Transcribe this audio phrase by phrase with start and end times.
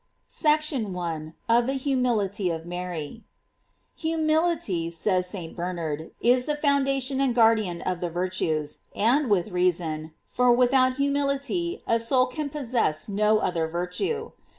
[0.27, 1.33] SECTION I.
[1.47, 3.23] OF THE HUMILITY OF MARY,
[3.97, 5.55] Humility, says St.
[5.55, 11.83] Bernard, is the foundation and guardian of the virtues;§ and with reason, for without humility
[11.85, 14.31] a soul can possess no other virtue.